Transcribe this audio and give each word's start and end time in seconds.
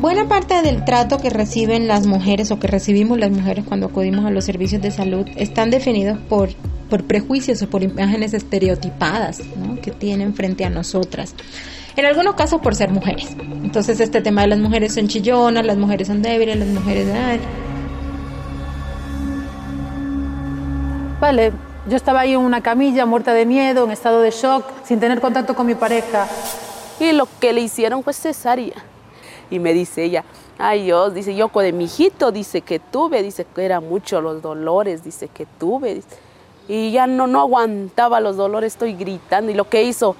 Buena 0.00 0.26
parte 0.28 0.62
del 0.62 0.82
trato 0.86 1.18
que 1.18 1.28
reciben 1.28 1.86
las 1.86 2.06
mujeres 2.06 2.50
o 2.50 2.58
que 2.58 2.66
recibimos 2.66 3.18
las 3.18 3.30
mujeres 3.30 3.66
cuando 3.68 3.88
acudimos 3.88 4.24
a 4.24 4.30
los 4.30 4.46
servicios 4.46 4.80
de 4.80 4.90
salud 4.90 5.26
están 5.36 5.68
definidos 5.68 6.18
por, 6.26 6.48
por 6.88 7.04
prejuicios 7.04 7.60
o 7.60 7.68
por 7.68 7.82
imágenes 7.82 8.32
estereotipadas 8.32 9.42
que 9.82 9.90
tienen 9.90 10.34
frente 10.34 10.64
a 10.64 10.70
nosotras. 10.70 11.34
En 11.96 12.06
algunos 12.06 12.34
casos 12.34 12.62
por 12.62 12.74
ser 12.74 12.90
mujeres. 12.90 13.36
Entonces 13.62 14.00
este 14.00 14.22
tema 14.22 14.40
de 14.40 14.46
las 14.46 14.58
mujeres 14.58 14.94
son 14.94 15.06
chillonas, 15.06 15.66
las 15.66 15.76
mujeres 15.76 16.08
son 16.08 16.22
débiles, 16.22 16.56
las 16.56 16.68
mujeres... 16.68 17.06
Vale, 21.20 21.52
yo 21.90 21.96
estaba 21.96 22.20
ahí 22.20 22.32
en 22.32 22.40
una 22.40 22.62
camilla, 22.62 23.04
muerta 23.04 23.34
de 23.34 23.44
miedo, 23.44 23.84
en 23.84 23.90
estado 23.90 24.22
de 24.22 24.30
shock, 24.30 24.64
sin 24.82 24.98
tener 24.98 25.20
contacto 25.20 25.54
con 25.54 25.66
mi 25.66 25.74
pareja. 25.74 26.26
Y 26.98 27.12
lo 27.12 27.28
que 27.38 27.52
le 27.52 27.60
hicieron 27.60 28.02
fue 28.02 28.14
cesárea. 28.14 28.82
Y 29.50 29.58
me 29.58 29.72
dice 29.72 30.04
ella, 30.04 30.24
ay 30.58 30.84
Dios, 30.84 31.12
dice, 31.12 31.34
yo 31.34 31.48
de 31.48 31.72
mi 31.72 31.84
hijito, 31.84 32.30
dice 32.30 32.60
que 32.60 32.78
tuve, 32.78 33.22
dice 33.22 33.44
que 33.44 33.64
eran 33.64 33.88
muchos 33.88 34.22
los 34.22 34.40
dolores, 34.40 35.02
dice 35.02 35.28
que 35.28 35.46
tuve. 35.58 36.02
Y 36.68 36.92
ya 36.92 37.06
no, 37.06 37.26
no 37.26 37.40
aguantaba 37.40 38.20
los 38.20 38.36
dolores, 38.36 38.74
estoy 38.74 38.94
gritando. 38.94 39.50
Y 39.50 39.54
lo 39.54 39.68
que 39.68 39.82
hizo, 39.82 40.14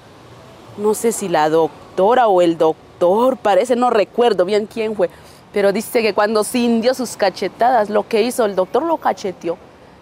no 0.77 0.93
sé 0.93 1.11
si 1.13 1.29
la 1.29 1.49
doctora 1.49 2.27
o 2.27 2.41
el 2.41 2.57
doctor, 2.57 3.37
parece, 3.37 3.75
no 3.75 3.89
recuerdo 3.89 4.43
bien 4.45 4.67
quién 4.71 4.95
fue, 4.95 5.09
pero 5.53 5.71
dice 5.71 6.01
que 6.01 6.13
cuando 6.13 6.43
sintió 6.43 6.93
sus 6.93 7.15
cachetadas, 7.15 7.89
lo 7.89 8.07
que 8.07 8.21
hizo 8.23 8.45
el 8.45 8.55
doctor 8.55 8.83
lo 8.83 8.97
cacheteó. 8.97 9.57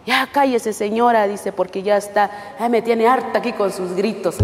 Ya 0.06 0.28
cállese 0.32 0.74
señora, 0.74 1.28
dice, 1.28 1.52
porque 1.52 1.84
ya 1.84 1.98
está, 1.98 2.32
me 2.70 2.82
tiene 2.82 3.08
harta 3.08 3.40
aquí 3.40 3.54
con 3.54 3.72
sus 3.72 3.94
gritos. 3.94 4.38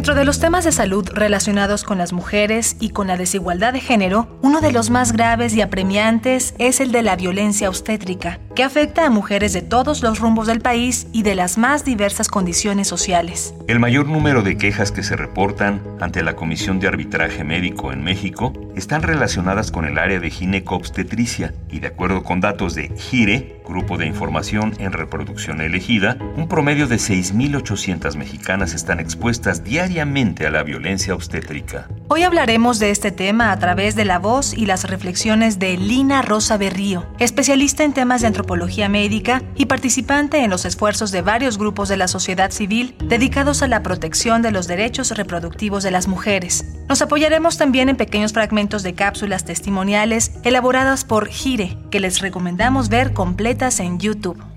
Dentro 0.00 0.14
de 0.14 0.24
los 0.24 0.40
temas 0.40 0.64
de 0.64 0.72
salud 0.72 1.06
relacionados 1.12 1.84
con 1.84 1.98
las 1.98 2.14
mujeres 2.14 2.74
y 2.80 2.88
con 2.88 3.06
la 3.06 3.18
desigualdad 3.18 3.74
de 3.74 3.80
género, 3.80 4.38
uno 4.40 4.62
de 4.62 4.72
los 4.72 4.88
más 4.88 5.12
graves 5.12 5.54
y 5.54 5.60
apremiantes 5.60 6.54
es 6.56 6.80
el 6.80 6.90
de 6.90 7.02
la 7.02 7.16
violencia 7.16 7.68
obstétrica, 7.68 8.40
que 8.54 8.64
afecta 8.64 9.06
a 9.06 9.10
mujeres 9.10 9.52
de 9.52 9.62
todos 9.62 10.02
los 10.02 10.18
rumbos 10.18 10.46
del 10.46 10.60
país 10.60 11.06
y 11.12 11.22
de 11.22 11.34
las 11.34 11.58
más 11.58 11.84
diversas 11.84 12.28
condiciones 12.28 12.88
sociales. 12.88 13.54
El 13.68 13.80
mayor 13.80 14.06
número 14.06 14.42
de 14.42 14.56
quejas 14.56 14.92
que 14.92 15.02
se 15.02 15.16
reportan 15.16 15.80
ante 16.00 16.22
la 16.22 16.36
Comisión 16.36 16.80
de 16.80 16.88
Arbitraje 16.88 17.44
Médico 17.44 17.92
en 17.92 18.02
México 18.02 18.52
están 18.74 19.02
relacionadas 19.02 19.70
con 19.70 19.84
el 19.84 19.98
área 19.98 20.20
de 20.20 20.30
ginecobstetricia 20.30 21.54
y 21.70 21.80
de 21.80 21.88
acuerdo 21.88 22.22
con 22.22 22.40
datos 22.40 22.74
de 22.74 22.88
GIRE, 22.96 23.60
Grupo 23.66 23.98
de 23.98 24.06
Información 24.06 24.74
en 24.78 24.92
Reproducción 24.92 25.60
Elegida, 25.60 26.18
un 26.36 26.48
promedio 26.48 26.88
de 26.88 26.96
6.800 26.96 28.16
mexicanas 28.16 28.74
están 28.74 28.98
expuestas 28.98 29.62
diariamente 29.62 30.46
a 30.46 30.50
la 30.50 30.64
violencia 30.64 31.14
obstétrica. 31.14 31.88
Hoy 32.12 32.24
hablaremos 32.24 32.80
de 32.80 32.90
este 32.90 33.12
tema 33.12 33.52
a 33.52 33.58
través 33.60 33.94
de 33.94 34.04
la 34.04 34.18
voz 34.18 34.52
y 34.52 34.66
las 34.66 34.82
reflexiones 34.82 35.60
de 35.60 35.76
Lina 35.76 36.22
Rosa 36.22 36.56
Berrío, 36.56 37.06
especialista 37.20 37.84
en 37.84 37.92
temas 37.92 38.20
de 38.20 38.26
antropología 38.26 38.88
médica 38.88 39.44
y 39.54 39.66
participante 39.66 40.42
en 40.42 40.50
los 40.50 40.64
esfuerzos 40.64 41.12
de 41.12 41.22
varios 41.22 41.56
grupos 41.56 41.88
de 41.88 41.96
la 41.96 42.08
sociedad 42.08 42.50
civil 42.50 42.96
dedicados 42.98 43.62
a 43.62 43.68
la 43.68 43.84
protección 43.84 44.42
de 44.42 44.50
los 44.50 44.66
derechos 44.66 45.16
reproductivos 45.16 45.84
de 45.84 45.92
las 45.92 46.08
mujeres. 46.08 46.64
Nos 46.88 47.00
apoyaremos 47.00 47.58
también 47.58 47.88
en 47.88 47.96
pequeños 47.96 48.32
fragmentos 48.32 48.82
de 48.82 48.94
cápsulas 48.94 49.44
testimoniales 49.44 50.32
elaboradas 50.42 51.04
por 51.04 51.28
Gire, 51.28 51.78
que 51.92 52.00
les 52.00 52.18
recomendamos 52.18 52.88
ver 52.88 53.12
completas 53.12 53.78
en 53.78 54.00
YouTube. 54.00 54.49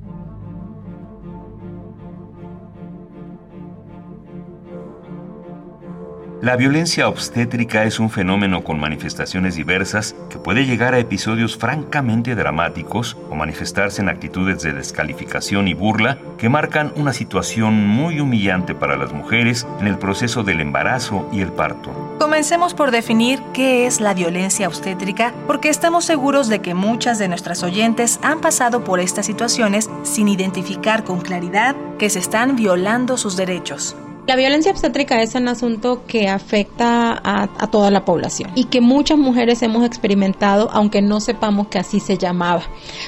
La 6.43 6.57
violencia 6.57 7.07
obstétrica 7.07 7.85
es 7.85 8.01
un 8.01 8.09
fenómeno 8.09 8.65
con 8.65 8.77
manifestaciones 8.77 9.55
diversas 9.55 10.13
que 10.29 10.37
puede 10.37 10.65
llegar 10.65 10.93
a 10.93 10.99
episodios 10.99 11.55
francamente 11.55 12.35
dramáticos 12.35 13.15
o 13.29 13.35
manifestarse 13.35 14.01
en 14.01 14.09
actitudes 14.09 14.61
de 14.61 14.73
descalificación 14.73 15.69
y 15.69 15.73
burla 15.73 16.17
que 16.37 16.49
marcan 16.49 16.91
una 16.97 17.13
situación 17.13 17.87
muy 17.87 18.19
humillante 18.19 18.75
para 18.75 18.97
las 18.97 19.13
mujeres 19.13 19.65
en 19.79 19.87
el 19.87 19.97
proceso 19.97 20.43
del 20.43 20.59
embarazo 20.59 21.29
y 21.31 21.39
el 21.39 21.53
parto. 21.53 22.17
Comencemos 22.19 22.73
por 22.73 22.91
definir 22.91 23.41
qué 23.53 23.85
es 23.85 24.01
la 24.01 24.13
violencia 24.13 24.67
obstétrica 24.67 25.33
porque 25.47 25.69
estamos 25.69 26.03
seguros 26.03 26.49
de 26.49 26.59
que 26.59 26.73
muchas 26.73 27.19
de 27.19 27.29
nuestras 27.29 27.63
oyentes 27.63 28.19
han 28.21 28.41
pasado 28.41 28.83
por 28.83 28.99
estas 28.99 29.27
situaciones 29.27 29.89
sin 30.03 30.27
identificar 30.27 31.05
con 31.05 31.21
claridad 31.21 31.73
que 31.97 32.09
se 32.09 32.19
están 32.19 32.57
violando 32.57 33.15
sus 33.15 33.37
derechos. 33.37 33.95
La 34.25 34.37
violencia 34.37 34.71
obstétrica 34.71 35.21
es 35.21 35.35
un 35.35 35.49
asunto 35.49 36.03
que 36.07 36.29
afecta 36.29 37.21
a, 37.25 37.67
toda 37.67 37.91
la 37.91 38.05
población 38.05 38.51
y 38.55 38.65
que 38.65 38.79
muchas 38.79 39.17
mujeres 39.17 39.61
hemos 39.63 39.85
experimentado 39.85 40.69
aunque 40.71 41.01
no 41.01 41.19
sepamos 41.19 41.67
que 41.67 41.77
así 41.77 41.99
se 41.99 42.17
llamaba, 42.17 42.61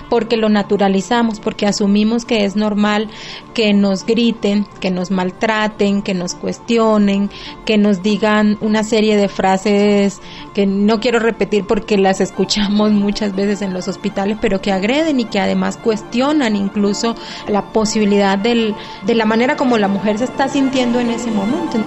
porque 0.09 0.35
lo 0.35 0.49
naturalizamos, 0.49 1.39
porque 1.39 1.67
asumimos 1.67 2.25
que 2.25 2.43
es 2.43 2.57
normal 2.57 3.07
que 3.53 3.73
nos 3.73 4.05
griten, 4.05 4.67
que 4.81 4.91
nos 4.91 5.09
maltraten, 5.09 6.01
que 6.01 6.13
nos 6.13 6.35
cuestionen, 6.35 7.29
que 7.65 7.77
nos 7.77 8.03
digan 8.03 8.57
una 8.59 8.83
serie 8.83 9.15
de 9.15 9.29
frases 9.29 10.19
que 10.53 10.65
no 10.65 10.99
quiero 10.99 11.19
repetir 11.19 11.65
porque 11.65 11.97
las 11.97 12.19
escuchamos 12.19 12.91
muchas 12.91 13.33
veces 13.33 13.61
en 13.61 13.73
los 13.73 13.87
hospitales, 13.87 14.37
pero 14.41 14.61
que 14.61 14.73
agreden 14.73 15.21
y 15.21 15.25
que 15.25 15.39
además 15.39 15.77
cuestionan 15.77 16.57
incluso 16.57 17.15
la 17.47 17.71
posibilidad 17.71 18.37
del, 18.37 18.75
de 19.05 19.15
la 19.15 19.25
manera 19.25 19.55
como 19.55 19.77
la 19.77 19.87
mujer 19.87 20.17
se 20.17 20.25
está 20.25 20.49
sintiendo 20.49 20.99
en 20.99 21.04
ese 21.09 21.31
momento. 21.31 21.77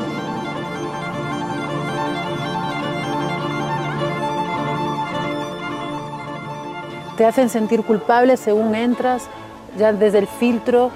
Te 7.16 7.24
hacen 7.24 7.48
sentir 7.48 7.82
culpable 7.82 8.36
según 8.36 8.74
entras, 8.76 9.24
ya 9.76 9.92
desde 9.92 10.18
el 10.18 10.28
filtro, 10.28 10.90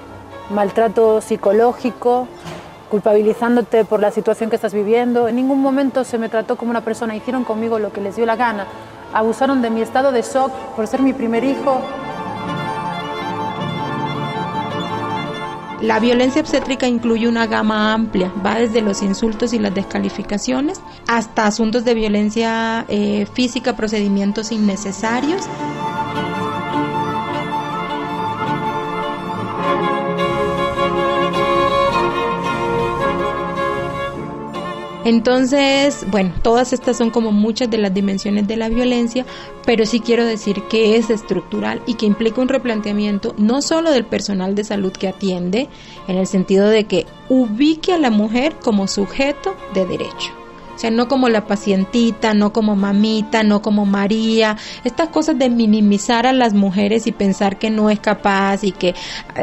maltrato 0.49 1.19
psicológico, 1.19 2.27
culpabilizándote 2.89 3.85
por 3.85 3.99
la 3.99 4.11
situación 4.11 4.49
que 4.49 4.55
estás 4.55 4.73
viviendo. 4.73 5.27
En 5.27 5.35
ningún 5.35 5.61
momento 5.61 6.03
se 6.03 6.17
me 6.17 6.29
trató 6.29 6.55
como 6.55 6.71
una 6.71 6.81
persona, 6.81 7.15
hicieron 7.15 7.43
conmigo 7.43 7.79
lo 7.79 7.91
que 7.91 8.01
les 8.01 8.15
dio 8.15 8.25
la 8.25 8.35
gana. 8.35 8.67
Abusaron 9.13 9.61
de 9.61 9.69
mi 9.69 9.81
estado 9.81 10.11
de 10.11 10.21
shock 10.21 10.51
por 10.75 10.87
ser 10.87 11.01
mi 11.01 11.11
primer 11.11 11.43
hijo, 11.43 11.81
La 15.83 15.99
violencia 15.99 16.39
obstétrica 16.39 16.87
incluye 16.87 17.27
una 17.27 17.45
gama 17.45 17.93
amplia, 17.93 18.31
va 18.43 18.55
desde 18.55 18.81
los 18.81 19.01
insultos 19.01 19.51
y 19.51 19.59
las 19.59 19.75
descalificaciones 19.75 20.79
hasta 21.07 21.45
asuntos 21.45 21.83
de 21.83 21.93
violencia 21.93 22.85
eh, 22.87 23.27
física, 23.33 23.75
procedimientos 23.75 24.53
innecesarios. 24.53 25.41
Entonces, 35.05 36.05
bueno, 36.09 36.33
todas 36.41 36.71
estas 36.71 36.97
son 36.97 37.09
como 37.09 37.31
muchas 37.31 37.69
de 37.69 37.77
las 37.77 37.93
dimensiones 37.93 38.47
de 38.47 38.55
la 38.55 38.69
violencia, 38.69 39.25
pero 39.65 39.85
sí 39.85 39.99
quiero 39.99 40.25
decir 40.25 40.63
que 40.69 40.95
es 40.95 41.09
estructural 41.09 41.81
y 41.85 41.95
que 41.95 42.05
implica 42.05 42.41
un 42.41 42.47
replanteamiento 42.47 43.35
no 43.37 43.61
solo 43.61 43.91
del 43.91 44.05
personal 44.05 44.55
de 44.55 44.63
salud 44.63 44.93
que 44.93 45.09
atiende, 45.09 45.67
en 46.07 46.17
el 46.17 46.27
sentido 46.27 46.69
de 46.69 46.85
que 46.85 47.05
ubique 47.27 47.93
a 47.93 47.97
la 47.97 48.11
mujer 48.11 48.55
como 48.63 48.87
sujeto 48.87 49.55
de 49.73 49.85
derecho. 49.85 50.31
O 50.73 50.79
sea, 50.79 50.89
no 50.89 51.07
como 51.07 51.29
la 51.29 51.45
pacientita, 51.45 52.33
no 52.33 52.51
como 52.51 52.75
mamita, 52.75 53.43
no 53.43 53.61
como 53.61 53.85
María. 53.85 54.57
Estas 54.83 55.09
cosas 55.09 55.37
de 55.37 55.49
minimizar 55.49 56.25
a 56.25 56.33
las 56.33 56.53
mujeres 56.53 57.05
y 57.05 57.11
pensar 57.11 57.59
que 57.59 57.69
no 57.69 57.91
es 57.91 57.99
capaz 57.99 58.63
y 58.63 58.71
que 58.71 58.95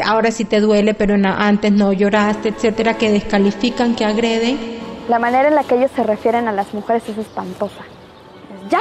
ahora 0.05 0.32
sí 0.32 0.44
te 0.44 0.61
duele, 0.61 0.93
pero 0.93 1.14
antes 1.14 1.70
no 1.70 1.93
lloraste, 1.93 2.49
etcétera, 2.49 2.99
que 2.99 3.12
descalifican, 3.12 3.94
que 3.94 4.05
agreden 4.05 4.80
la 5.10 5.18
manera 5.18 5.48
en 5.48 5.56
la 5.56 5.64
que 5.64 5.74
ellos 5.74 5.90
se 5.96 6.04
refieren 6.04 6.46
a 6.46 6.52
las 6.52 6.72
mujeres 6.72 7.02
es 7.08 7.18
espantosa. 7.18 7.82
ya, 8.70 8.78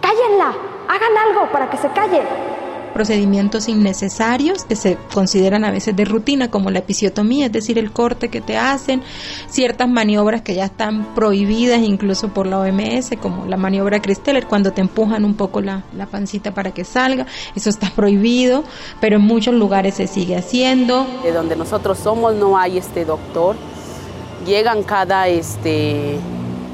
cállenla, 0.00 0.54
hagan 0.88 1.18
algo 1.28 1.50
para 1.50 1.68
que 1.68 1.76
se 1.76 1.88
calle. 1.88 2.22
procedimientos 2.94 3.68
innecesarios 3.68 4.64
que 4.64 4.76
se 4.76 4.96
consideran 5.12 5.64
a 5.64 5.70
veces 5.70 5.94
de 5.96 6.04
rutina, 6.06 6.50
como 6.50 6.70
la 6.70 6.78
episiotomía, 6.78 7.46
es 7.46 7.52
decir, 7.52 7.78
el 7.78 7.90
corte 7.90 8.28
que 8.30 8.40
te 8.40 8.56
hacen, 8.56 9.02
ciertas 9.48 9.88
maniobras 9.88 10.42
que 10.42 10.54
ya 10.54 10.66
están 10.66 11.14
prohibidas 11.14 11.80
incluso 11.80 12.28
por 12.28 12.46
la 12.46 12.60
OMS, 12.60 13.10
como 13.20 13.44
la 13.46 13.56
maniobra 13.58 14.00
Cristeller, 14.00 14.46
cuando 14.46 14.72
te 14.72 14.80
empujan 14.80 15.24
un 15.24 15.34
poco 15.34 15.60
la, 15.60 15.82
la 15.94 16.06
pancita 16.06 16.54
para 16.54 16.70
que 16.70 16.84
salga, 16.84 17.26
eso 17.56 17.68
está 17.68 17.90
prohibido, 17.90 18.62
pero 19.00 19.16
en 19.16 19.22
muchos 19.22 19.52
lugares 19.52 19.96
se 19.96 20.06
sigue 20.06 20.36
haciendo. 20.36 21.06
De 21.24 21.32
donde 21.32 21.56
nosotros 21.56 21.98
somos 21.98 22.34
no 22.34 22.56
hay 22.56 22.78
este 22.78 23.04
doctor, 23.04 23.56
llegan 24.46 24.82
cada, 24.82 25.28
este, 25.28 26.18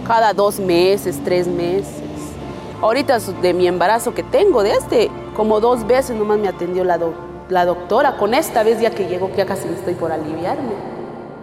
cada 0.07 0.33
dos 0.33 0.61
meses, 0.61 1.19
tres 1.25 1.49
meses. 1.49 2.03
Ahorita 2.81 3.19
de 3.19 3.55
mi 3.55 3.67
embarazo 3.67 4.15
que 4.15 4.23
tengo, 4.23 4.63
de 4.63 4.73
este, 4.73 5.11
como 5.35 5.61
dos 5.61 5.87
veces 5.87 6.17
nomás 6.17 6.39
me 6.39 6.49
atendió 6.49 6.85
la, 6.85 6.99
la 7.49 7.65
doctora. 7.65 8.17
Con 8.17 8.35
esta 8.35 8.63
vez 8.63 8.81
ya 8.81 8.91
que 8.91 9.07
llegó, 9.07 9.31
que 9.31 9.39
ya 9.39 9.47
casi 9.47 9.69
estoy 9.69 9.95
por 9.95 10.13
aliviarme. 10.13 10.93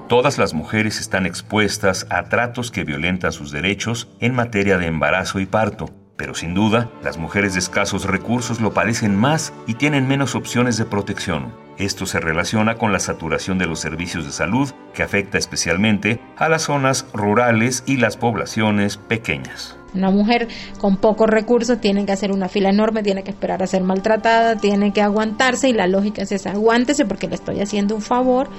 Todas 0.07 0.37
las 0.37 0.53
mujeres 0.53 0.99
están 0.99 1.25
expuestas 1.25 2.07
a 2.09 2.23
tratos 2.29 2.71
que 2.71 2.83
violentan 2.83 3.31
sus 3.31 3.51
derechos 3.51 4.07
en 4.19 4.33
materia 4.33 4.77
de 4.77 4.87
embarazo 4.87 5.39
y 5.39 5.45
parto. 5.45 5.89
Pero 6.17 6.33
sin 6.33 6.53
duda, 6.53 6.89
las 7.03 7.17
mujeres 7.17 7.53
de 7.53 7.59
escasos 7.59 8.05
recursos 8.05 8.59
lo 8.59 8.73
padecen 8.73 9.15
más 9.15 9.53
y 9.67 9.75
tienen 9.75 10.07
menos 10.07 10.35
opciones 10.35 10.77
de 10.77 10.85
protección. 10.85 11.53
Esto 11.79 12.05
se 12.05 12.19
relaciona 12.19 12.75
con 12.75 12.91
la 12.91 12.99
saturación 12.99 13.57
de 13.57 13.65
los 13.65 13.79
servicios 13.79 14.25
de 14.25 14.33
salud, 14.33 14.69
que 14.93 15.01
afecta 15.01 15.37
especialmente 15.37 16.19
a 16.35 16.49
las 16.49 16.63
zonas 16.63 17.05
rurales 17.13 17.83
y 17.87 17.95
las 17.95 18.17
poblaciones 18.17 18.97
pequeñas. 18.97 19.77
Una 19.93 20.11
mujer 20.11 20.49
con 20.77 20.97
pocos 20.97 21.29
recursos 21.29 21.79
tiene 21.79 22.05
que 22.05 22.11
hacer 22.11 22.33
una 22.33 22.49
fila 22.49 22.69
enorme, 22.69 23.01
tiene 23.01 23.23
que 23.23 23.31
esperar 23.31 23.63
a 23.63 23.67
ser 23.67 23.81
maltratada, 23.81 24.57
tiene 24.57 24.91
que 24.91 25.01
aguantarse 25.01 25.69
y 25.69 25.73
la 25.73 25.87
lógica 25.87 26.23
es 26.23 26.33
esa, 26.33 26.51
aguántese 26.51 27.05
porque 27.05 27.29
le 27.29 27.35
estoy 27.35 27.61
haciendo 27.61 27.95
un 27.95 28.01
favor, 28.01 28.49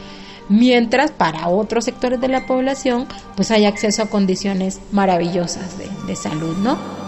mientras 0.49 1.11
para 1.11 1.47
otros 1.49 1.85
sectores 1.85 2.23
de 2.23 2.29
la 2.29 2.47
población 2.47 3.07
pues 3.37 3.51
hay 3.51 3.67
acceso 3.67 4.03
a 4.03 4.07
condiciones 4.07 4.81
maravillosas 4.93 5.77
de, 5.77 5.89
de 6.07 6.17
salud, 6.17 6.57
¿no? 6.57 7.00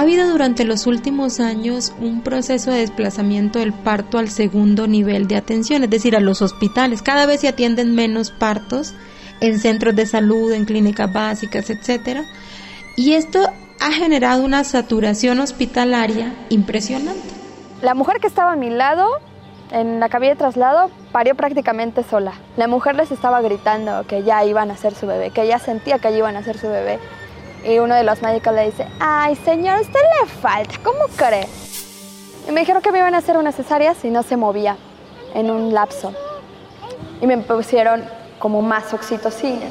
Ha 0.00 0.04
habido 0.04 0.30
durante 0.30 0.64
los 0.64 0.86
últimos 0.86 1.40
años 1.40 1.92
un 2.00 2.22
proceso 2.22 2.70
de 2.70 2.78
desplazamiento 2.78 3.58
del 3.58 3.74
parto 3.74 4.16
al 4.16 4.30
segundo 4.30 4.86
nivel 4.86 5.28
de 5.28 5.36
atención, 5.36 5.84
es 5.84 5.90
decir, 5.90 6.16
a 6.16 6.20
los 6.20 6.40
hospitales. 6.40 7.02
Cada 7.02 7.26
vez 7.26 7.42
se 7.42 7.48
atienden 7.48 7.94
menos 7.94 8.30
partos 8.30 8.94
en 9.42 9.60
centros 9.60 9.94
de 9.94 10.06
salud, 10.06 10.52
en 10.52 10.64
clínicas 10.64 11.12
básicas, 11.12 11.68
etcétera. 11.68 12.24
Y 12.96 13.12
esto 13.12 13.40
ha 13.78 13.92
generado 13.92 14.42
una 14.42 14.64
saturación 14.64 15.38
hospitalaria 15.38 16.32
impresionante. 16.48 17.28
La 17.82 17.92
mujer 17.92 18.20
que 18.22 18.26
estaba 18.26 18.52
a 18.52 18.56
mi 18.56 18.70
lado, 18.70 19.06
en 19.70 20.00
la 20.00 20.08
cabina 20.08 20.30
de 20.30 20.36
traslado, 20.36 20.90
parió 21.12 21.34
prácticamente 21.34 22.04
sola. 22.04 22.32
La 22.56 22.68
mujer 22.68 22.94
les 22.94 23.12
estaba 23.12 23.42
gritando 23.42 24.06
que 24.06 24.22
ya 24.22 24.46
iban 24.46 24.70
a 24.70 24.74
hacer 24.74 24.94
su 24.94 25.06
bebé, 25.06 25.28
que 25.28 25.46
ya 25.46 25.58
sentía 25.58 25.98
que 25.98 26.10
ya 26.10 26.16
iban 26.16 26.36
a 26.36 26.38
hacer 26.38 26.56
su 26.56 26.68
bebé. 26.68 26.98
Y 27.64 27.78
uno 27.78 27.94
de 27.94 28.04
los 28.04 28.22
médicos 28.22 28.54
le 28.54 28.66
dice, 28.66 28.86
ay 29.00 29.36
señor, 29.36 29.80
usted 29.80 30.00
le 30.20 30.28
falta, 30.28 30.74
¿cómo 30.82 31.00
cree? 31.16 31.46
Y 32.48 32.52
me 32.52 32.60
dijeron 32.60 32.82
que 32.82 32.90
me 32.90 32.98
iban 32.98 33.14
a 33.14 33.18
hacer 33.18 33.36
una 33.36 33.52
cesárea 33.52 33.94
si 33.94 34.10
no 34.10 34.22
se 34.22 34.36
movía 34.36 34.76
en 35.34 35.50
un 35.50 35.74
lapso. 35.74 36.14
Y 37.20 37.26
me 37.26 37.36
pusieron 37.38 38.04
como 38.38 38.62
más 38.62 38.94
oxitocina. 38.94 39.66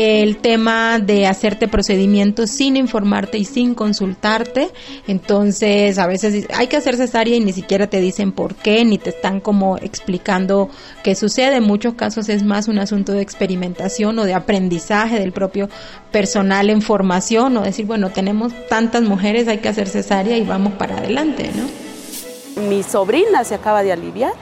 El 0.00 0.38
tema 0.38 0.98
de 0.98 1.26
hacerte 1.26 1.68
procedimientos 1.68 2.50
sin 2.50 2.76
informarte 2.76 3.38
y 3.38 3.44
sin 3.44 3.74
consultarte. 3.74 4.70
Entonces, 5.06 5.98
a 5.98 6.06
veces 6.06 6.46
hay 6.54 6.68
que 6.68 6.76
hacer 6.76 6.96
cesárea 6.96 7.36
y 7.36 7.40
ni 7.40 7.52
siquiera 7.52 7.88
te 7.88 8.00
dicen 8.00 8.32
por 8.32 8.54
qué, 8.54 8.84
ni 8.84 8.98
te 8.98 9.10
están 9.10 9.40
como 9.40 9.76
explicando 9.76 10.70
qué 11.02 11.14
sucede. 11.14 11.56
En 11.56 11.64
muchos 11.64 11.94
casos 11.94 12.28
es 12.28 12.42
más 12.42 12.68
un 12.68 12.78
asunto 12.78 13.12
de 13.12 13.20
experimentación 13.20 14.18
o 14.18 14.24
de 14.24 14.34
aprendizaje 14.34 15.18
del 15.18 15.32
propio 15.32 15.68
personal 16.10 16.70
en 16.70 16.82
formación 16.82 17.56
o 17.56 17.62
decir, 17.62 17.86
bueno, 17.86 18.10
tenemos 18.10 18.52
tantas 18.68 19.02
mujeres, 19.02 19.48
hay 19.48 19.58
que 19.58 19.68
hacer 19.68 19.88
cesárea 19.88 20.36
y 20.38 20.44
vamos 20.44 20.72
para 20.74 20.96
adelante, 20.96 21.50
¿no? 21.54 22.62
Mi 22.68 22.82
sobrina 22.82 23.44
se 23.44 23.54
acaba 23.54 23.82
de 23.82 23.92
aliviar 23.92 24.32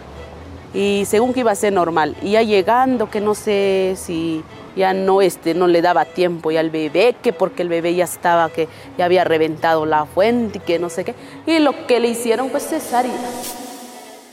y 0.75 1.04
según 1.06 1.32
que 1.32 1.40
iba 1.40 1.52
a 1.52 1.56
ser 1.56 1.72
normal. 1.72 2.16
Y 2.22 2.32
ya 2.32 2.43
llegando, 2.43 3.11
que 3.11 3.20
no 3.20 3.34
sé 3.34 3.94
si 3.96 4.43
ya 4.78 4.94
no, 4.94 5.20
este, 5.20 5.52
no 5.54 5.66
le 5.66 5.82
daba 5.82 6.04
tiempo 6.06 6.50
y 6.50 6.56
al 6.56 6.70
bebé, 6.70 7.16
que 7.20 7.32
porque 7.32 7.62
el 7.62 7.69
bebé 7.69 7.94
ya 7.94 8.04
estaba, 8.04 8.48
que 8.48 8.69
ya 8.96 9.04
había 9.04 9.25
reventado 9.25 9.84
la 9.84 10.06
fuente 10.06 10.58
y 10.58 10.60
que 10.60 10.78
no 10.78 10.88
sé 10.88 11.04
qué. 11.04 11.14
Y 11.46 11.58
lo 11.58 11.86
que 11.86 12.00
le 12.00 12.08
hicieron 12.08 12.48
pues 12.48 12.66
cesárea. 12.69 13.12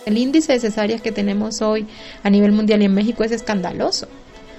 El 0.06 0.20
índice 0.20 0.54
de 0.54 0.60
cesáreas 0.60 1.02
que 1.02 1.12
tenemos 1.12 1.64
hoy 1.64 1.88
a 2.24 2.30
nivel 2.30 2.52
mundial 2.52 2.82
y 2.84 2.86
en 2.86 2.94
México 2.94 3.24
es 3.24 3.32
escandaloso. 3.32 4.08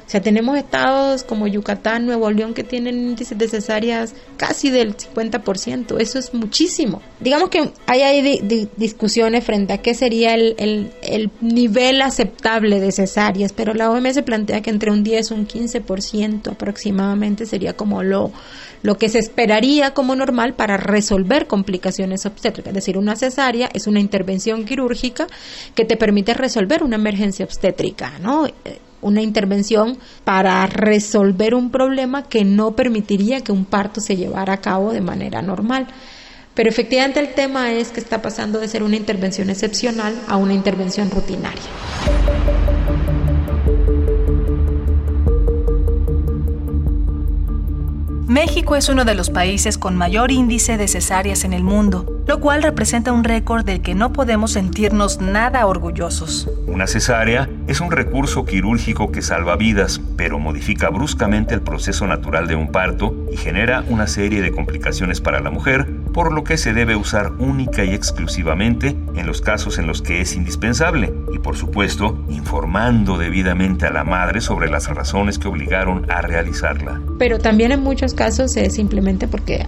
O 0.06 0.08
sea, 0.08 0.20
tenemos 0.20 0.56
estados 0.56 1.24
como 1.24 1.48
Yucatán, 1.48 2.06
Nuevo 2.06 2.30
León 2.30 2.54
que 2.54 2.62
tienen 2.62 2.96
índices 2.96 3.36
de 3.36 3.48
cesáreas 3.48 4.14
casi 4.36 4.70
del 4.70 4.96
50%. 4.96 6.00
Eso 6.00 6.20
es 6.20 6.32
muchísimo. 6.32 7.02
Digamos 7.18 7.50
que 7.50 7.72
hay, 7.86 8.02
hay 8.02 8.68
discusiones 8.76 9.42
frente 9.42 9.72
a 9.72 9.78
qué 9.78 9.94
sería 9.94 10.34
el, 10.34 10.54
el, 10.58 10.92
el, 11.02 11.30
nivel 11.40 12.02
aceptable 12.02 12.78
de 12.78 12.92
cesáreas, 12.92 13.52
pero 13.52 13.74
la 13.74 13.90
OMS 13.90 14.22
plantea 14.22 14.60
que 14.60 14.70
entre 14.70 14.92
un 14.92 15.02
10 15.02 15.30
y 15.32 15.34
un 15.34 15.48
15% 15.48 16.52
aproximadamente 16.52 17.44
sería 17.44 17.72
como 17.72 18.04
lo, 18.04 18.30
lo 18.82 18.98
que 18.98 19.08
se 19.08 19.18
esperaría 19.18 19.92
como 19.92 20.14
normal 20.14 20.54
para 20.54 20.76
resolver 20.76 21.48
complicaciones 21.48 22.26
obstétricas. 22.26 22.70
Es 22.70 22.74
decir, 22.74 22.96
una 22.96 23.16
cesárea 23.16 23.68
es 23.72 23.88
una 23.88 23.98
intervención 23.98 24.64
quirúrgica 24.64 25.26
que 25.74 25.84
te 25.84 25.96
permite 25.96 26.32
resolver 26.32 26.84
una 26.84 26.94
emergencia 26.94 27.44
obstétrica, 27.44 28.20
¿no? 28.20 28.46
Una 29.00 29.22
intervención 29.22 29.98
para 30.24 30.66
resolver 30.66 31.54
un 31.54 31.70
problema 31.70 32.24
que 32.24 32.44
no 32.44 32.72
permitiría 32.76 33.40
que 33.40 33.52
un 33.52 33.64
parto 33.64 34.00
se 34.00 34.16
llevara 34.16 34.54
a 34.54 34.60
cabo 34.60 34.92
de 34.92 35.00
manera 35.00 35.42
normal. 35.42 35.86
Pero 36.54 36.70
efectivamente 36.70 37.20
el 37.20 37.34
tema 37.34 37.72
es 37.72 37.90
que 37.90 38.00
está 38.00 38.22
pasando 38.22 38.58
de 38.58 38.68
ser 38.68 38.82
una 38.82 38.96
intervención 38.96 39.50
excepcional 39.50 40.14
a 40.26 40.36
una 40.36 40.54
intervención 40.54 41.10
rutinaria. 41.10 41.62
México 48.26 48.76
es 48.76 48.88
uno 48.88 49.04
de 49.04 49.14
los 49.14 49.30
países 49.30 49.78
con 49.78 49.96
mayor 49.96 50.30
índice 50.30 50.76
de 50.76 50.88
cesáreas 50.88 51.44
en 51.44 51.52
el 51.52 51.62
mundo, 51.62 52.15
lo 52.26 52.40
cual 52.40 52.62
representa 52.62 53.12
un 53.12 53.24
récord 53.24 53.64
del 53.64 53.82
que 53.82 53.94
no 53.94 54.12
podemos 54.12 54.52
sentirnos 54.52 55.20
nada 55.20 55.66
orgullosos. 55.66 56.48
Una 56.66 56.86
cesárea 56.86 57.48
es 57.68 57.80
un 57.80 57.90
recurso 57.90 58.44
quirúrgico 58.44 59.12
que 59.12 59.22
salva 59.22 59.56
vidas, 59.56 60.00
pero 60.16 60.38
modifica 60.38 60.90
bruscamente 60.90 61.54
el 61.54 61.62
proceso 61.62 62.06
natural 62.06 62.48
de 62.48 62.56
un 62.56 62.72
parto 62.72 63.14
y 63.32 63.36
genera 63.36 63.84
una 63.88 64.06
serie 64.06 64.42
de 64.42 64.50
complicaciones 64.50 65.20
para 65.20 65.40
la 65.40 65.50
mujer, 65.50 65.86
por 66.12 66.32
lo 66.32 66.44
que 66.44 66.56
se 66.56 66.72
debe 66.72 66.96
usar 66.96 67.32
única 67.38 67.84
y 67.84 67.94
exclusivamente 67.94 68.96
en 69.14 69.26
los 69.26 69.40
casos 69.40 69.78
en 69.78 69.86
los 69.86 70.02
que 70.02 70.20
es 70.20 70.34
indispensable 70.34 71.14
y 71.32 71.38
por 71.38 71.56
supuesto 71.56 72.18
informando 72.28 73.18
debidamente 73.18 73.86
a 73.86 73.90
la 73.90 74.04
madre 74.04 74.40
sobre 74.40 74.68
las 74.70 74.88
razones 74.88 75.38
que 75.38 75.48
obligaron 75.48 76.10
a 76.10 76.22
realizarla. 76.22 77.00
Pero 77.18 77.38
también 77.38 77.72
en 77.72 77.80
muchos 77.80 78.14
casos 78.14 78.56
es 78.56 78.74
simplemente 78.74 79.28
porque 79.28 79.66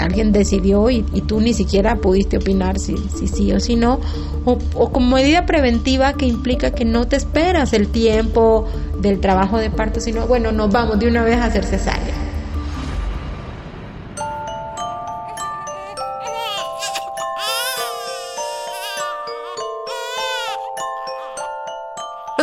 alguien 0.00 0.32
decidió 0.32 0.90
y, 0.90 1.02
tú 1.26 1.40
ni 1.40 1.54
siquiera 1.54 1.96
pudiste 1.96 2.38
opinar 2.38 2.78
si, 2.78 2.96
si 2.96 3.28
sí 3.28 3.52
o 3.52 3.60
si 3.60 3.76
no, 3.76 4.00
o, 4.44 4.58
o, 4.74 4.92
como 4.92 5.16
medida 5.16 5.46
preventiva 5.46 6.14
que 6.14 6.26
implica 6.26 6.72
que 6.72 6.84
no 6.84 7.06
te 7.06 7.16
esperas 7.16 7.72
el 7.72 7.88
tiempo 7.88 8.66
del 9.00 9.20
trabajo 9.20 9.58
de 9.58 9.70
parto, 9.70 10.00
sino 10.00 10.26
bueno, 10.26 10.52
nos 10.52 10.70
vamos 10.70 10.98
de 10.98 11.08
una 11.08 11.22
vez 11.22 11.36
a 11.36 11.46
hacer 11.46 11.64
cesárea. 11.64 12.31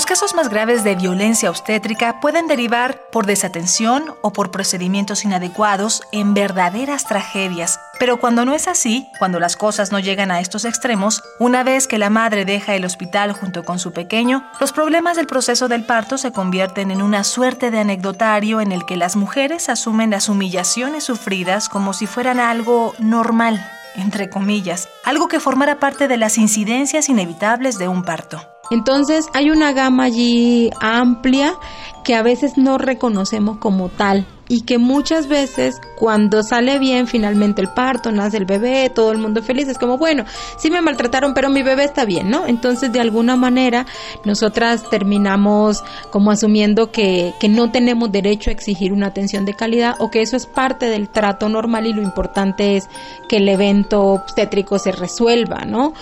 Casos 0.10 0.34
más 0.34 0.50
graves 0.50 0.84
de 0.84 0.96
violencia 0.96 1.52
obstétrica 1.52 2.20
pueden 2.20 2.48
derivar 2.48 3.00
por 3.12 3.28
desatención 3.28 4.16
o 4.24 4.34
por 4.34 4.50
procedimientos 4.50 5.24
inadecuados 5.24 6.02
en 6.12 6.34
verdaderas 6.34 7.06
tragedias. 7.06 7.80
Pero 8.00 8.20
cuando 8.20 8.44
no 8.44 8.56
es 8.56 8.68
así, 8.68 9.08
cuando 9.20 9.40
las 9.40 9.56
cosas 9.56 9.92
no 9.92 10.00
llegan 10.00 10.32
a 10.32 10.40
estos 10.40 10.66
extremos, 10.66 11.22
una 11.38 11.62
vez 11.64 11.86
que 11.88 12.00
la 12.00 12.10
madre 12.10 12.44
deja 12.44 12.74
el 12.74 12.86
hospital 12.86 13.34
junto 13.34 13.64
con 13.64 13.78
su 13.78 13.94
pequeño, 13.94 14.50
los 14.60 14.72
problemas 14.72 15.16
del 15.16 15.28
proceso 15.28 15.68
del 15.68 15.86
parto 15.86 16.18
se 16.18 16.32
convierten 16.32 16.90
en 16.90 17.04
una 17.04 17.24
suerte 17.24 17.70
de 17.70 17.78
anecdotario 17.78 18.62
en 18.62 18.72
el 18.72 18.88
que 18.88 18.98
las 18.98 19.16
mujeres 19.16 19.70
asumen 19.70 20.10
las 20.10 20.28
humillaciones 20.28 21.04
sufridas 21.04 21.70
como 21.70 21.94
si 21.94 22.08
fueran 22.08 22.40
algo 22.40 22.96
normal. 22.98 23.64
entre 23.96 24.30
comillas, 24.30 24.88
algo 25.04 25.28
que 25.28 25.40
formara 25.40 25.80
parte 25.80 26.08
de 26.08 26.16
las 26.16 26.38
incidencias 26.38 27.10
inevitables 27.10 27.78
de 27.78 27.88
un 27.88 28.04
parto. 28.04 28.59
Entonces 28.72 29.28
hay 29.34 29.50
una 29.50 29.74
gama 29.74 30.04
allí 30.04 30.70
amplia 30.80 31.56
que 32.04 32.16
a 32.16 32.22
veces 32.22 32.58
no 32.58 32.78
reconocemos 32.78 33.58
como 33.58 33.90
tal 33.90 34.28
y 34.52 34.62
que 34.62 34.80
muchas 34.80 35.28
veces 35.28 35.80
cuando 35.96 36.42
sale 36.42 36.80
bien 36.80 37.06
finalmente 37.08 37.62
el 37.62 37.70
parto, 37.70 38.12
nace 38.12 38.38
el 38.38 38.46
bebé, 38.46 38.90
todo 38.90 39.12
el 39.12 39.20
mundo 39.20 39.44
feliz, 39.44 39.68
es 39.68 39.78
como, 39.78 39.98
bueno, 39.98 40.26
sí 40.58 40.72
me 40.72 40.82
maltrataron, 40.82 41.36
pero 41.36 41.50
mi 41.50 41.62
bebé 41.62 41.84
está 41.84 42.04
bien, 42.04 42.32
¿no? 42.32 42.48
Entonces 42.48 42.92
de 42.92 43.00
alguna 43.00 43.36
manera 43.36 43.86
nosotras 44.26 44.90
terminamos 44.90 45.84
como 46.10 46.32
asumiendo 46.32 46.92
que, 46.92 47.34
que 47.40 47.48
no 47.48 47.72
tenemos 47.72 48.12
derecho 48.12 48.50
a 48.50 48.54
exigir 48.54 48.92
una 48.92 49.08
atención 49.08 49.46
de 49.46 49.54
calidad 49.54 49.96
o 50.00 50.10
que 50.10 50.22
eso 50.22 50.36
es 50.36 50.48
parte 50.48 50.88
del 50.88 51.10
trato 51.10 51.48
normal 51.48 51.86
y 51.86 51.94
lo 51.94 52.02
importante 52.02 52.76
es 52.76 52.90
que 53.28 53.38
el 53.38 53.48
evento 53.48 54.02
obstétrico 54.02 54.80
se 54.80 54.92
resuelva, 54.92 55.66
¿no? 55.66 55.94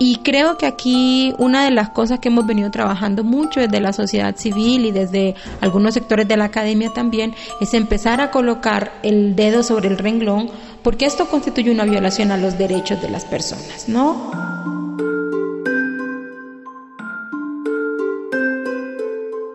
Y 0.00 0.16
creo 0.16 0.58
que 0.58 0.66
aquí 0.66 1.34
una 1.38 1.64
de 1.64 1.70
las 1.70 1.90
cosas 1.90 2.18
que 2.18 2.28
hemos 2.28 2.46
venido 2.46 2.72
trabajando 2.72 3.22
mucho 3.22 3.60
desde 3.60 3.78
la 3.78 3.92
sociedad 3.92 4.34
civil 4.34 4.86
y 4.86 4.90
desde 4.90 5.36
algunos 5.60 5.94
sectores 5.94 6.26
de 6.26 6.36
la 6.36 6.46
academia 6.46 6.90
también 6.92 7.32
es 7.60 7.72
empezar 7.74 7.91
empezar 7.92 8.22
a 8.22 8.30
colocar 8.30 8.90
el 9.02 9.36
dedo 9.36 9.62
sobre 9.62 9.88
el 9.88 9.98
renglón, 9.98 10.48
porque 10.82 11.04
esto 11.04 11.26
constituye 11.26 11.70
una 11.70 11.84
violación 11.84 12.30
a 12.30 12.38
los 12.38 12.56
derechos 12.56 13.02
de 13.02 13.10
las 13.10 13.26
personas, 13.26 13.86
¿no? 13.86 14.30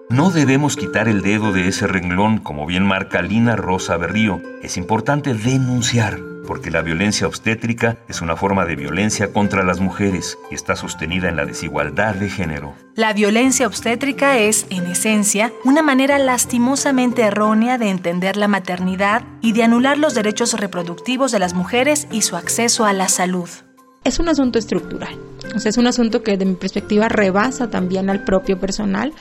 No 0.09 0.29
debemos 0.29 0.75
quitar 0.75 1.07
el 1.07 1.23
dedo 1.23 1.51
de 1.51 1.67
ese 1.67 1.87
renglón, 1.87 2.37
como 2.37 2.67
bien 2.67 2.85
marca 2.85 3.23
Lina 3.23 3.55
Rosa 3.55 3.97
Berrío. 3.97 4.39
Es 4.61 4.77
importante 4.77 5.33
denunciar 5.33 6.19
porque 6.47 6.71
la 6.71 6.81
violencia 6.81 7.27
obstétrica 7.27 7.97
es 8.07 8.21
una 8.21 8.35
forma 8.35 8.65
de 8.65 8.75
violencia 8.75 9.31
contra 9.31 9.63
las 9.63 9.79
mujeres 9.79 10.39
y 10.49 10.55
está 10.55 10.75
sostenida 10.75 11.29
en 11.29 11.35
la 11.35 11.45
desigualdad 11.45 12.15
de 12.15 12.29
género. 12.29 12.73
La 12.95 13.13
violencia 13.13 13.67
obstétrica 13.67 14.39
es, 14.39 14.65
en 14.71 14.87
esencia, 14.87 15.53
una 15.63 15.83
manera 15.83 16.17
lastimosamente 16.17 17.21
errónea 17.21 17.77
de 17.77 17.89
entender 17.89 18.37
la 18.37 18.47
maternidad 18.47 19.21
y 19.41 19.51
de 19.51 19.63
anular 19.63 19.99
los 19.99 20.15
derechos 20.15 20.53
reproductivos 20.53 21.31
de 21.31 21.37
las 21.37 21.53
mujeres 21.53 22.07
y 22.11 22.23
su 22.23 22.35
acceso 22.35 22.85
a 22.85 22.93
la 22.93 23.09
salud. 23.09 23.49
Es 24.03 24.17
un 24.17 24.29
asunto 24.29 24.57
estructural, 24.57 25.19
o 25.53 25.59
sea, 25.59 25.69
es 25.69 25.77
un 25.77 25.85
asunto 25.85 26.23
que 26.23 26.37
de 26.37 26.45
mi 26.45 26.55
perspectiva 26.55 27.09
rebasa 27.09 27.69
también 27.69 28.09
al 28.09 28.23
propio 28.23 28.57
personal 28.57 29.13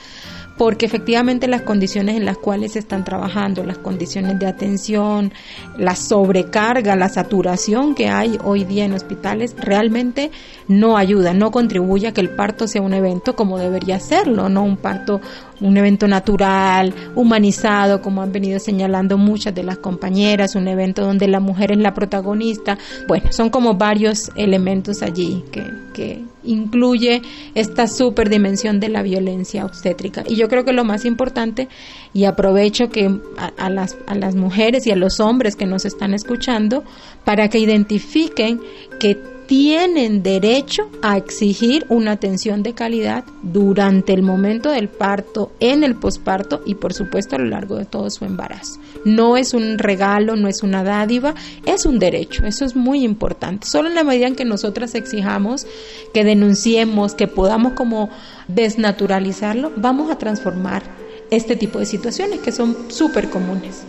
porque 0.57 0.85
efectivamente 0.85 1.47
las 1.47 1.61
condiciones 1.61 2.17
en 2.17 2.25
las 2.25 2.37
cuales 2.37 2.73
se 2.73 2.79
están 2.79 3.03
trabajando, 3.03 3.63
las 3.63 3.77
condiciones 3.77 4.39
de 4.39 4.47
atención, 4.47 5.31
la 5.77 5.95
sobrecarga, 5.95 6.95
la 6.95 7.09
saturación 7.09 7.95
que 7.95 8.09
hay 8.09 8.37
hoy 8.43 8.63
día 8.63 8.85
en 8.85 8.93
hospitales, 8.93 9.55
realmente 9.57 10.31
no 10.67 10.97
ayuda, 10.97 11.33
no 11.33 11.51
contribuye 11.51 12.07
a 12.07 12.13
que 12.13 12.21
el 12.21 12.29
parto 12.29 12.67
sea 12.67 12.81
un 12.81 12.93
evento 12.93 13.35
como 13.35 13.57
debería 13.57 13.99
serlo, 13.99 14.49
no 14.49 14.63
un 14.63 14.77
parto 14.77 15.21
un 15.59 15.77
evento 15.77 16.07
natural, 16.07 16.93
humanizado, 17.15 18.01
como 18.01 18.21
han 18.21 18.31
venido 18.31 18.59
señalando 18.59 19.17
muchas 19.17 19.55
de 19.55 19.63
las 19.63 19.77
compañeras, 19.77 20.55
un 20.55 20.67
evento 20.67 21.03
donde 21.03 21.27
la 21.27 21.39
mujer 21.39 21.71
es 21.71 21.77
la 21.79 21.93
protagonista. 21.93 22.77
Bueno, 23.07 23.31
son 23.31 23.49
como 23.49 23.75
varios 23.75 24.31
elementos 24.35 25.01
allí 25.01 25.43
que, 25.51 25.63
que 25.93 26.23
incluye 26.43 27.21
esta 27.55 27.87
superdimensión 27.87 28.79
de 28.79 28.89
la 28.89 29.01
violencia 29.01 29.65
obstétrica. 29.65 30.23
Y 30.27 30.35
yo 30.35 30.47
creo 30.47 30.65
que 30.65 30.73
lo 30.73 30.83
más 30.83 31.05
importante, 31.05 31.67
y 32.13 32.25
aprovecho 32.25 32.89
que 32.89 33.19
a, 33.57 33.69
las, 33.69 33.97
a 34.07 34.15
las 34.15 34.35
mujeres 34.35 34.87
y 34.87 34.91
a 34.91 34.95
los 34.95 35.19
hombres 35.19 35.55
que 35.55 35.65
nos 35.65 35.85
están 35.85 36.13
escuchando, 36.13 36.83
para 37.23 37.49
que 37.49 37.59
identifiquen 37.59 38.61
que 38.99 39.36
tienen 39.47 40.23
derecho 40.23 40.89
a 41.01 41.17
exigir 41.17 41.85
una 41.89 42.11
atención 42.11 42.63
de 42.63 42.73
calidad 42.73 43.23
durante 43.41 44.13
el 44.13 44.21
momento 44.21 44.69
del 44.69 44.89
parto, 44.89 45.53
en 45.61 45.83
el 45.83 45.95
posparto 45.95 46.61
y 46.65 46.75
por 46.75 46.93
supuesto 46.93 47.35
a 47.35 47.39
lo 47.39 47.45
largo 47.45 47.77
de 47.77 47.85
todo 47.85 48.09
su 48.09 48.25
embarazo. 48.25 48.79
No 49.05 49.37
es 49.37 49.53
un 49.53 49.79
regalo, 49.79 50.35
no 50.35 50.49
es 50.49 50.63
una 50.63 50.83
dádiva, 50.83 51.33
es 51.65 51.85
un 51.85 51.97
derecho, 51.97 52.45
eso 52.45 52.65
es 52.65 52.75
muy 52.75 53.03
importante. 53.03 53.67
Solo 53.67 53.87
en 53.87 53.95
la 53.95 54.03
medida 54.03 54.27
en 54.27 54.35
que 54.35 54.45
nosotras 54.45 54.95
exijamos, 54.95 55.65
que 56.13 56.25
denunciemos, 56.25 57.15
que 57.15 57.27
podamos 57.27 57.73
como 57.73 58.09
desnaturalizarlo, 58.49 59.71
vamos 59.77 60.11
a 60.11 60.17
transformar 60.17 60.83
este 61.31 61.55
tipo 61.55 61.79
de 61.79 61.85
situaciones 61.85 62.39
que 62.39 62.51
son 62.51 62.75
súper 62.89 63.29
comunes. 63.29 63.83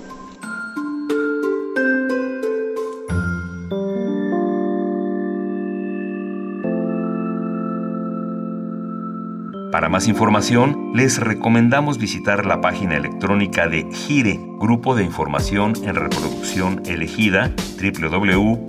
Para 9.71 9.89
más 9.91 10.09
información, 10.09 10.93
les 10.95 11.19
recomendamos 11.19 11.99
visitar 11.99 12.47
la 12.47 12.63
página 12.63 12.97
electrónica 12.97 13.69
de 13.69 13.87
GIRE, 13.93 14.41
Grupo 14.59 14.95
de 14.95 15.05
Información 15.05 15.75
en 15.85 15.95
Reproducción 15.95 16.83
Elegida, 16.87 17.53
www.gire.org.mx. 17.79 18.69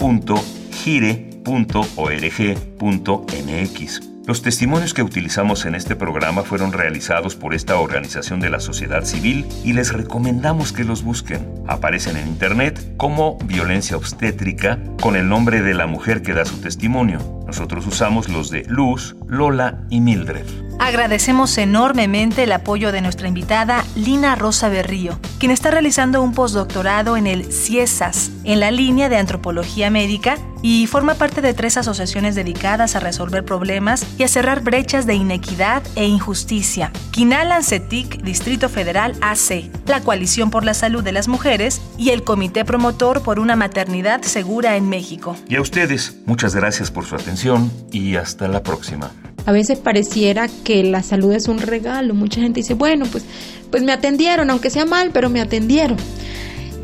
Los 4.28 4.42
testimonios 4.42 4.94
que 4.94 5.02
utilizamos 5.02 5.66
en 5.66 5.74
este 5.74 5.96
programa 5.96 6.44
fueron 6.44 6.74
realizados 6.74 7.36
por 7.36 7.54
esta 7.54 7.80
organización 7.80 8.42
de 8.42 8.50
la 8.50 8.60
sociedad 8.60 9.06
civil 9.06 9.46
y 9.64 9.72
les 9.74 9.94
recomendamos 9.94 10.74
que 10.74 10.84
los 10.84 11.02
busquen. 11.02 11.48
Aparecen 11.66 12.18
en 12.18 12.28
internet 12.28 12.94
como 12.98 13.38
violencia 13.46 13.96
obstétrica 13.96 14.78
con 15.02 15.16
el 15.16 15.30
nombre 15.30 15.62
de 15.62 15.74
la 15.74 15.88
mujer 15.88 16.22
que 16.22 16.34
da 16.34 16.44
su 16.44 16.60
testimonio. 16.60 17.42
Nosotros 17.48 17.88
usamos 17.88 18.28
los 18.28 18.52
de 18.52 18.66
Luz, 18.66 19.16
Lola 19.28 19.86
y 19.90 20.02
Mildred. 20.02 20.69
Agradecemos 20.80 21.58
enormemente 21.58 22.44
el 22.44 22.54
apoyo 22.54 22.94
de 22.94 23.02
nuestra 23.02 23.28
invitada 23.28 23.84
Lina 23.96 24.36
Rosa 24.36 24.70
Berrío, 24.70 25.20
quien 25.38 25.52
está 25.52 25.72
realizando 25.72 26.22
un 26.22 26.34
postdoctorado 26.34 27.18
en 27.18 27.28
el 27.28 27.52
CIESAS, 27.52 28.32
en 28.46 28.62
la 28.62 28.72
línea 28.72 29.10
de 29.10 29.18
antropología 29.18 29.90
médica, 29.90 30.38
y 30.62 30.88
forma 30.88 31.14
parte 31.16 31.42
de 31.42 31.54
tres 31.54 31.78
asociaciones 31.78 32.36
dedicadas 32.36 32.96
a 32.96 33.00
resolver 33.00 33.46
problemas 33.46 34.06
y 34.18 34.24
a 34.24 34.28
cerrar 34.28 34.62
brechas 34.62 35.06
de 35.06 35.16
inequidad 35.16 35.84
e 35.96 36.06
injusticia. 36.06 36.92
Quinal 37.12 37.52
Ancetic, 37.52 38.22
Distrito 38.24 38.70
Federal 38.70 39.16
AC, 39.22 39.70
la 39.86 40.02
Coalición 40.02 40.50
por 40.50 40.66
la 40.66 40.74
Salud 40.74 41.04
de 41.04 41.12
las 41.12 41.28
Mujeres 41.28 41.82
y 41.98 42.10
el 42.10 42.24
Comité 42.24 42.66
Promotor 42.66 43.22
por 43.22 43.40
una 43.40 43.56
Maternidad 43.56 44.22
Segura 44.22 44.76
en 44.76 44.90
México. 44.90 45.36
Y 45.48 45.56
a 45.56 45.62
ustedes, 45.62 46.18
muchas 46.26 46.56
gracias 46.56 46.90
por 46.90 47.06
su 47.06 47.16
atención 47.16 47.72
y 47.92 48.16
hasta 48.16 48.48
la 48.48 48.64
próxima. 48.64 49.12
A 49.46 49.52
veces 49.52 49.80
pareciera 49.80 50.48
que 50.64 50.84
la 50.84 51.04
salud 51.04 51.34
es 51.34 51.48
un 51.48 51.60
regalo. 51.60 52.14
Mucha 52.14 52.42
gente 52.42 52.60
dice, 52.60 52.74
bueno, 52.74 53.06
pues, 53.12 53.26
pues 53.72 53.84
me 53.84 53.92
atendieron, 53.92 54.50
aunque 54.50 54.70
sea 54.70 54.86
mal, 54.86 55.12
pero 55.14 55.30
me 55.30 55.42
atendieron. 55.42 55.98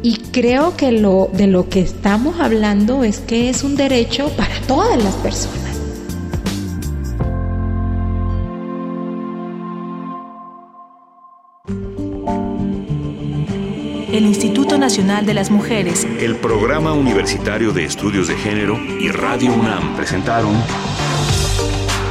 Y 0.02 0.18
creo 0.32 0.78
que 0.78 0.92
lo, 0.92 1.30
de 1.34 1.48
lo 1.48 1.68
que 1.68 1.80
estamos 1.80 2.40
hablando 2.40 3.04
es 3.04 3.20
que 3.20 3.50
es 3.50 3.64
un 3.64 3.76
derecho 3.76 4.30
para 4.38 4.60
todas 4.68 5.04
las 5.04 5.16
personas. 5.16 5.66
El 14.16 14.28
Instituto 14.28 14.78
Nacional 14.78 15.26
de 15.26 15.34
las 15.34 15.52
Mujeres, 15.52 16.08
el 16.20 16.38
Programa 16.38 16.94
Universitario 16.94 17.74
de 17.74 17.84
Estudios 17.84 18.30
de 18.30 18.36
Género 18.36 18.80
y 18.80 19.10
Radio 19.10 19.54
UNAM 19.54 19.98
presentaron 19.98 20.54